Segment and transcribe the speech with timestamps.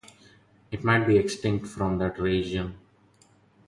[0.71, 2.73] It might be extinct from that region.